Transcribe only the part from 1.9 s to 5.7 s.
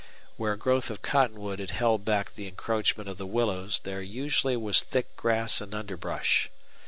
back the encroachment of the willows there usually was thick grass